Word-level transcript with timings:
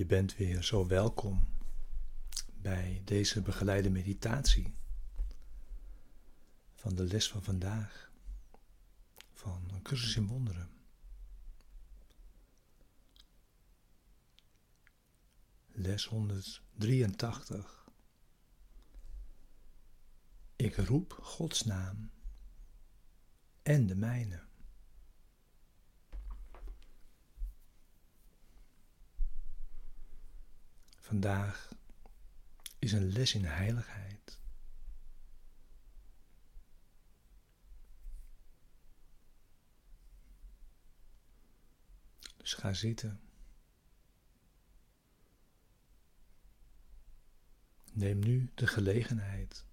Je 0.00 0.06
bent 0.06 0.36
weer 0.36 0.62
zo 0.62 0.86
welkom 0.86 1.48
bij 2.54 3.02
deze 3.04 3.42
begeleide 3.42 3.90
meditatie 3.90 4.72
van 6.74 6.94
de 6.94 7.04
les 7.04 7.28
van 7.28 7.42
vandaag 7.42 8.10
van 9.32 9.70
een 9.72 9.82
cursus 9.82 10.16
in 10.16 10.26
wonderen. 10.26 10.70
Les 15.66 16.04
183. 16.04 17.88
Ik 20.56 20.76
roep 20.76 21.12
Gods 21.22 21.62
naam 21.64 22.10
en 23.62 23.86
de 23.86 23.96
mijne. 23.96 24.49
Vandaag 31.10 31.72
is 32.78 32.92
een 32.92 33.12
les 33.12 33.34
in 33.34 33.44
heiligheid. 33.44 34.38
Dus 42.36 42.54
ga 42.54 42.72
zitten. 42.72 43.20
Neem 47.92 48.18
nu 48.18 48.50
de 48.54 48.66
gelegenheid 48.66 49.66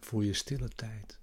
voor 0.00 0.24
je 0.24 0.32
stille 0.32 0.68
tijd. 0.68 1.20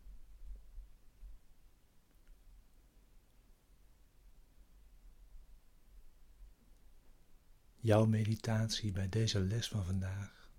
Jouw 7.84 8.06
meditatie 8.06 8.92
bij 8.92 9.10
deze 9.10 9.40
les 9.40 9.68
van 9.68 9.86
vandaag. 9.86 10.50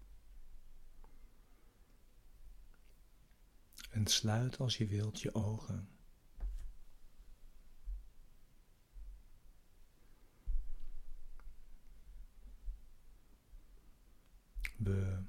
En 3.91 4.07
sluit 4.07 4.59
als 4.59 4.77
je 4.77 4.87
wilt 4.87 5.21
je 5.21 5.35
ogen. 5.35 5.89
We 14.77 15.23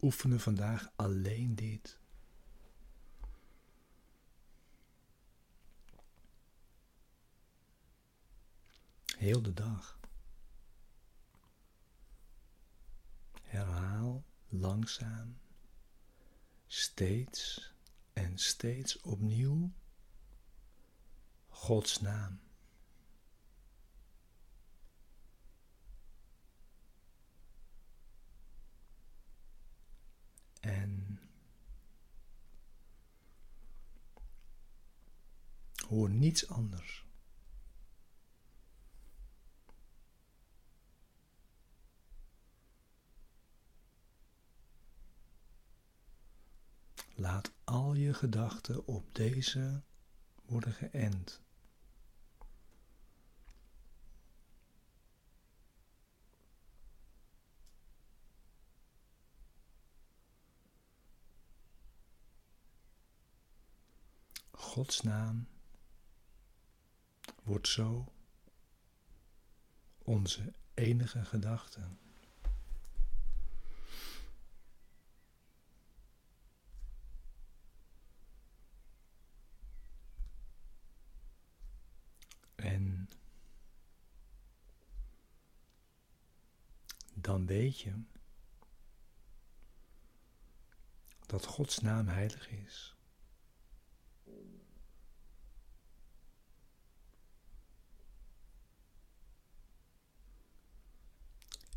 oefenen 0.00 0.40
vandaag 0.40 0.90
alleen 0.96 1.54
dit. 1.54 1.98
Heel 9.16 9.42
de 9.42 9.54
dag. 9.54 9.98
Herhaal 13.56 14.24
langzaam, 14.48 15.38
steeds 16.66 17.72
en 18.12 18.38
steeds 18.38 19.00
opnieuw 19.00 19.70
Gods 21.48 22.00
naam. 22.00 22.40
En 30.60 31.20
hoor 35.88 36.10
niets 36.10 36.48
anders. 36.48 37.05
Laat 47.18 47.52
al 47.64 47.94
je 47.94 48.14
gedachten 48.14 48.86
op 48.86 49.14
deze 49.14 49.82
worden 50.44 50.72
geënt. 50.72 51.40
Gods 64.50 65.00
naam 65.00 65.48
wordt 67.42 67.68
zo 67.68 68.12
onze 69.98 70.52
enige 70.74 71.24
gedachte. 71.24 71.80
En 82.56 83.08
dan 87.26 87.46
weet 87.46 87.80
je 87.80 87.92
dat 91.26 91.46
Gods 91.46 91.78
naam 91.78 92.06
heilig 92.06 92.50
is. 92.50 92.94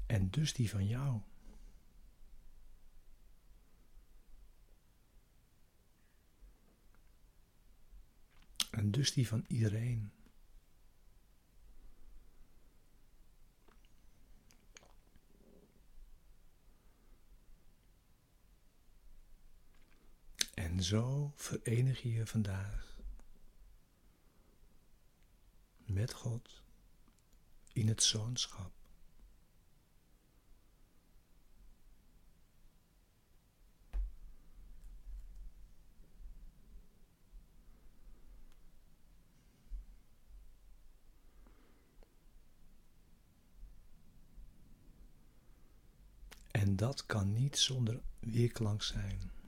En 0.06 0.30
dus 0.30 0.54
die 0.54 0.70
van 0.70 0.88
jou. 0.88 1.22
En 8.72 8.92
dus 8.92 9.14
die 9.14 9.28
van 9.28 9.46
iedereen. 9.48 10.19
Zo 20.80 21.32
verenig 21.36 22.02
je 22.02 22.12
je 22.12 22.26
vandaag 22.28 22.98
met 25.86 26.14
God 26.14 26.62
in 27.74 27.88
het 27.88 28.04
zoonschap. 28.04 28.72
En 46.52 46.76
dat 46.76 47.06
kan 47.06 47.34
niet 47.34 47.58
zonder 47.58 48.02
weerklank 48.20 48.84
zijn. 48.84 49.39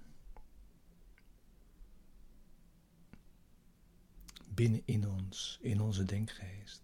Binnen 4.62 4.82
in 4.86 5.10
ons, 5.10 5.58
in 5.62 5.82
onze 5.82 6.06
denkgeest. 6.06 6.82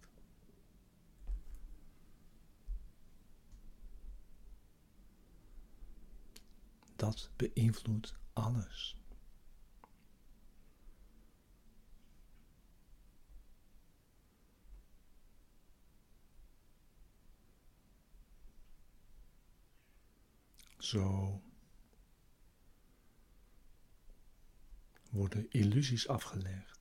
Dat 6.96 7.30
beïnvloedt 7.36 8.14
alles. 8.32 8.96
Zo 20.78 21.40
worden 25.10 25.50
illusies 25.50 26.08
afgelegd. 26.08 26.77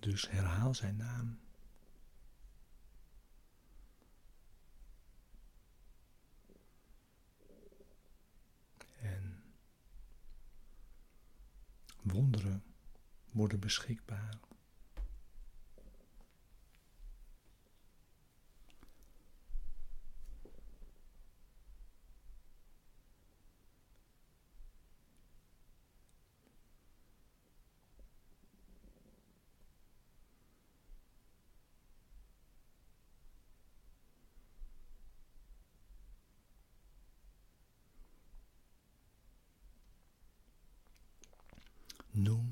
Dus 0.00 0.30
herhaal 0.30 0.74
zijn 0.74 0.96
naam. 0.96 1.38
En 9.00 9.42
wonderen 12.02 12.62
worden 13.30 13.60
beschikbaar. 13.60 14.38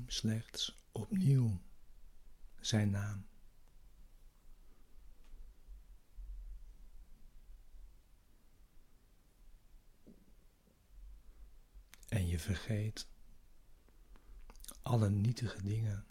Slechts 0.07 0.81
opnieuw 0.91 1.61
zijn 2.59 2.89
naam. 2.89 3.25
En 12.07 12.27
je 12.27 12.39
vergeet 12.39 13.07
alle 14.81 15.09
nietige 15.09 15.63
dingen 15.63 16.05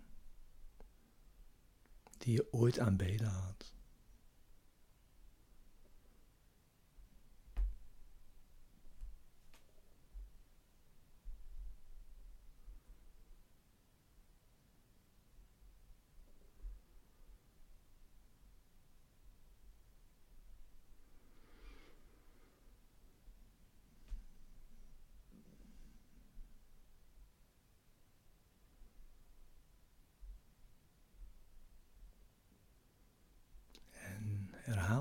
die 2.19 2.33
je 2.35 2.53
ooit 2.53 2.79
aanbeden 2.79 3.29
had. 3.29 3.76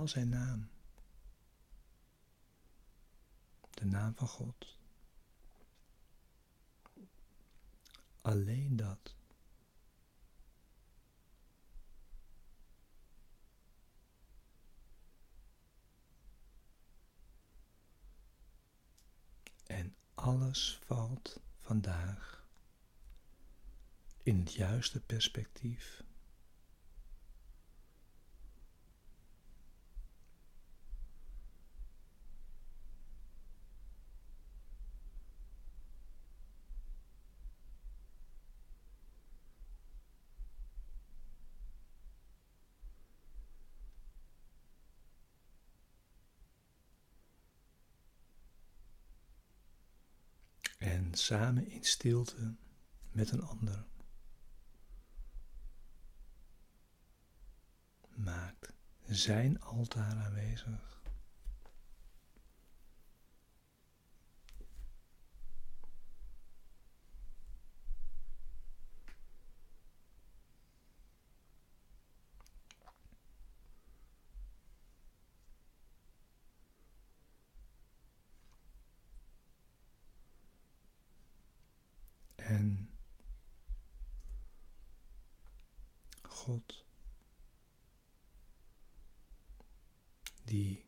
Herhaal 0.06 0.30
zijn 0.30 0.42
naam. 0.42 0.70
De 3.70 3.86
naam 3.86 4.16
van 4.16 4.28
God. 4.28 4.78
Alleen 8.22 8.76
dat. 8.76 9.16
En 19.66 19.96
alles 20.14 20.80
valt 20.86 21.40
vandaag 21.60 22.46
in 24.24 24.40
het 24.40 24.54
juiste 24.54 25.00
perspectief. 25.00 26.04
en 50.86 51.05
samen 51.18 51.68
in 51.68 51.84
stilte 51.84 52.56
met 53.12 53.32
een 53.32 53.44
ander 53.44 53.86
maakt 58.16 58.74
zijn 59.08 59.62
altaar 59.62 60.16
aanwezig. 60.16 60.96
En 82.36 82.90
God, 86.46 86.86
die 90.44 90.86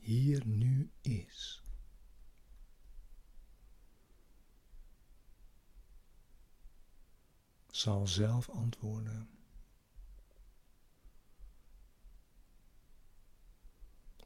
hier 0.00 0.46
nu 0.46 0.90
is, 1.00 1.62
zal 7.70 8.06
zelf 8.06 8.50
antwoorden. 8.50 9.30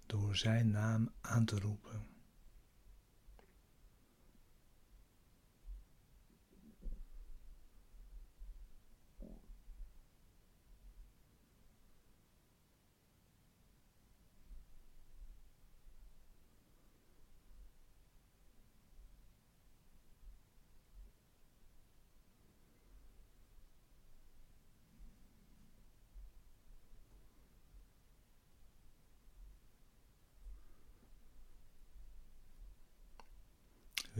Door 0.07 0.37
zijn 0.37 0.71
naam 0.71 1.13
aan 1.21 1.45
te 1.45 1.59
roepen. 1.59 2.06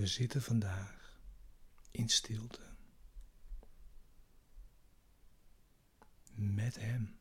We 0.07 0.13
zitten 0.13 0.43
vandaag 0.43 1.21
in 1.91 2.09
stilte. 2.09 2.61
Met 6.35 6.77
Hem. 6.81 7.19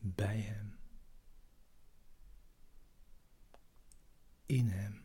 Bij 0.00 0.40
Hem. 0.40 0.78
In 4.46 4.68
Hem. 4.68 5.03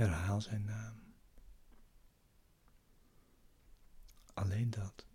Herhaal 0.00 0.40
zijn 0.40 0.64
naam. 0.64 1.14
Alleen 4.34 4.70
dat. 4.70 5.06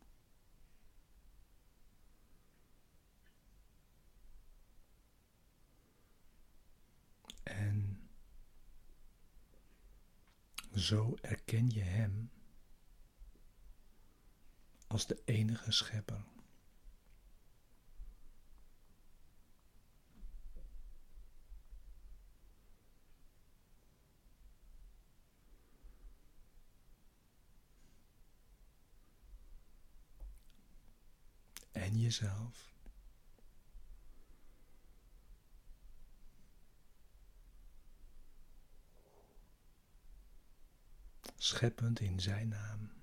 En 7.43 8.09
zo 10.75 11.15
erken 11.21 11.69
je 11.69 11.81
Hem 11.81 12.31
als 14.87 15.07
de 15.07 15.21
enige 15.25 15.71
schepper. 15.71 16.34
En 31.75 31.99
jezelf. 31.99 32.73
Scheppend 41.37 41.99
in 41.99 42.19
Zijn 42.19 42.47
naam. 42.47 42.94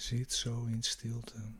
Zit 0.00 0.32
zo 0.32 0.64
in 0.64 0.82
stilte. 0.82 1.54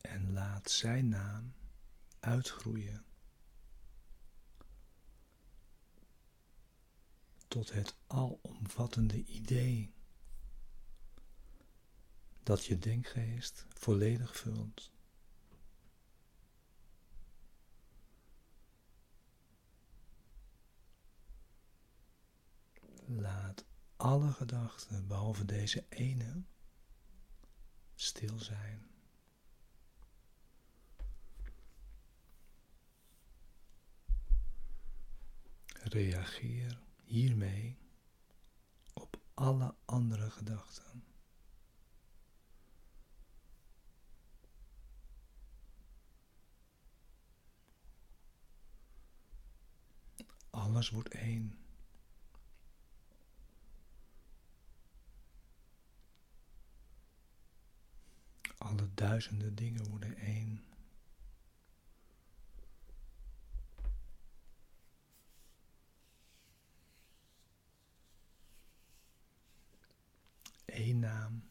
En 0.00 0.32
laat 0.32 0.70
zijn 0.70 1.08
naam 1.08 1.54
uitgroeien 2.20 3.04
tot 7.48 7.72
het 7.72 7.94
alomvattende 8.06 9.24
idee 9.24 9.94
dat 12.42 12.64
je 12.64 12.78
denkgeest 12.78 13.66
volledig 13.68 14.36
vult. 14.36 14.90
Laat 23.16 23.64
alle 23.96 24.32
gedachten 24.32 25.06
behalve 25.06 25.44
deze 25.44 25.86
ene 25.88 26.42
stil 27.94 28.38
zijn. 28.38 28.90
Reageer 35.66 36.80
hiermee 37.04 37.78
op 38.92 39.20
alle 39.34 39.74
andere 39.84 40.30
gedachten. 40.30 41.04
Alles 50.50 50.90
wordt 50.90 51.08
één. 51.08 51.69
Alle 58.70 58.88
duizenden 58.94 59.54
dingen 59.54 59.88
worden 59.88 60.16
één. 60.16 60.64
Eén 70.64 70.98
naam 70.98 71.50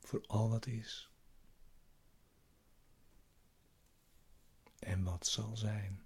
voor 0.00 0.24
al 0.26 0.48
wat 0.48 0.66
is 0.66 1.10
en 4.78 5.02
wat 5.02 5.26
zal 5.26 5.56
zijn. 5.56 6.02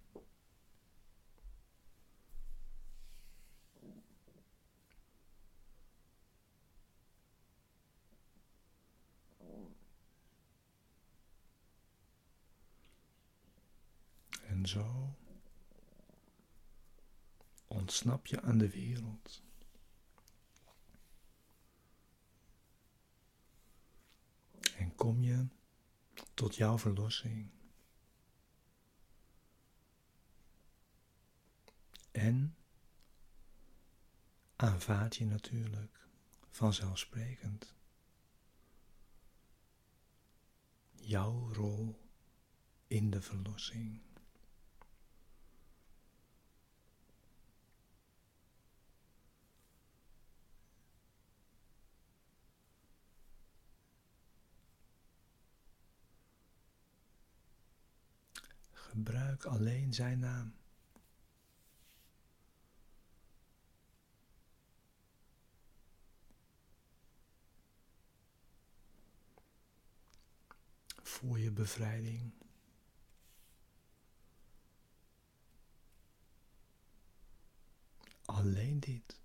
En 14.64 14.70
zo 14.70 15.16
ontsnap 17.66 18.26
je 18.26 18.40
aan 18.40 18.58
de 18.58 18.70
wereld. 18.70 19.42
En 24.76 24.94
kom 24.94 25.22
je 25.22 25.46
tot 26.34 26.56
jouw 26.56 26.78
verlossing. 26.78 27.50
En 32.10 32.56
aanvaard 34.56 35.16
je 35.16 35.24
natuurlijk 35.24 36.08
vanzelfsprekend 36.50 37.74
jouw 40.92 41.52
rol 41.52 42.00
in 42.86 43.10
de 43.10 43.22
verlossing. 43.22 44.13
Gebruik 58.94 59.44
alleen 59.44 59.94
zijn 59.94 60.18
naam. 60.18 60.54
Voor 71.02 71.38
je 71.38 71.50
bevrijding. 71.50 72.32
Alleen 78.24 78.80
dit. 78.80 79.23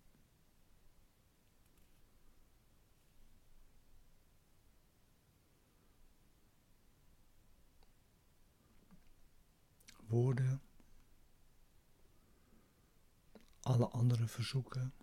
Alle 13.61 13.87
andere 13.87 14.27
verzoeken 14.27 14.93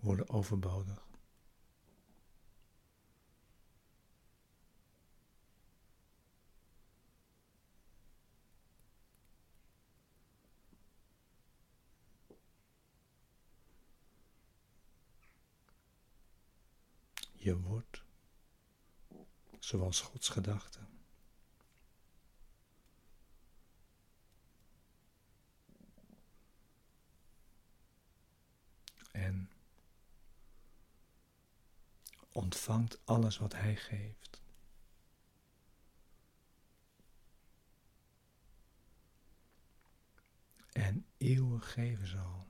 worden 0.00 0.28
overbodig. 0.28 1.06
Je 17.32 17.60
wordt 17.60 18.02
zoals 19.58 20.00
Gods 20.00 20.28
gedachten. 20.28 20.97
En 29.18 29.50
ontvangt 32.32 33.00
alles 33.04 33.38
wat 33.38 33.52
Hij 33.52 33.76
geeft. 33.76 34.42
En 40.72 41.06
eeuwig 41.16 41.72
geven 41.72 42.06
zal. 42.06 42.46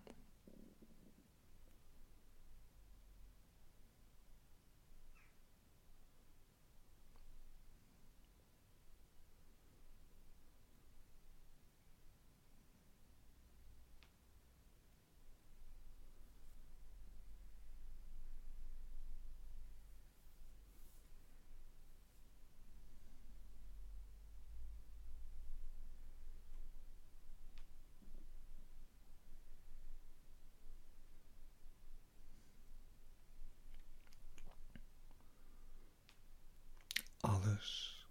Alles 37.21 38.07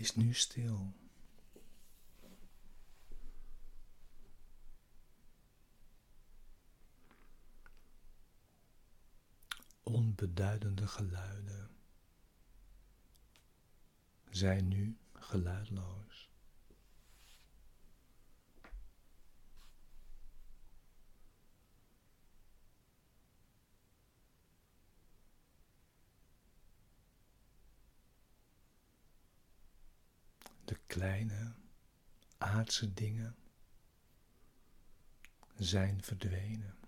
is 0.00 0.14
nu 0.14 0.34
stil. 0.34 0.94
Onbeduidende 9.82 10.86
geluiden 10.86 11.70
zijn 14.30 14.68
nu 14.68 14.98
geluidloos. 15.12 16.29
De 30.70 30.78
kleine 30.86 31.52
aardse 32.38 32.92
dingen 32.94 33.36
zijn 35.56 36.02
verdwenen. 36.02 36.78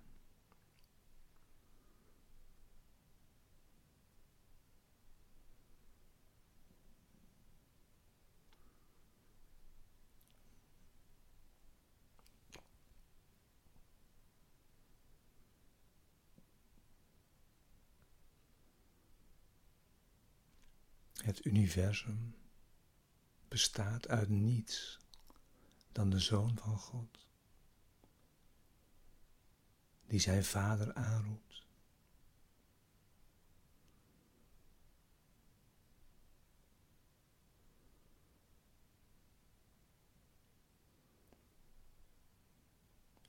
Het 21.22 21.44
universum 21.44 22.41
bestaat 23.52 24.09
uit 24.09 24.28
niets 24.28 24.99
dan 25.92 26.11
de 26.11 26.18
Zoon 26.18 26.59
van 26.59 26.78
God, 26.78 27.26
die 30.06 30.21
zijn 30.21 30.44
Vader 30.44 30.94
aanroept. 30.94 31.66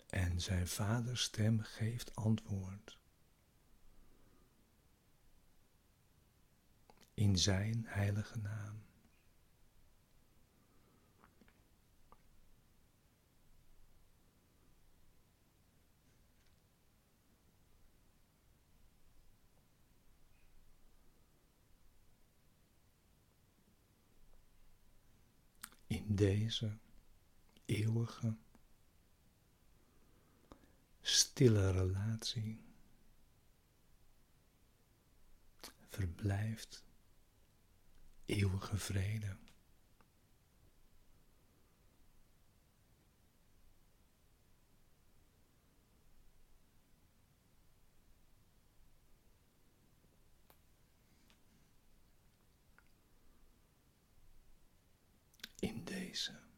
En 0.10 0.42
zijn 0.42 0.68
vaders 0.68 1.22
stem 1.24 1.60
geeft 1.62 2.16
antwoord. 2.16 2.98
in 7.14 7.38
Zijn 7.38 7.84
heilige 7.88 8.38
naam. 8.38 8.93
In 25.94 26.16
deze 26.16 26.78
eeuwige, 27.66 28.36
stille 31.02 31.72
relatie 31.72 32.62
verblijft 35.90 36.84
eeuwige 38.26 38.78
vrede. 38.78 39.38
In 56.14 56.53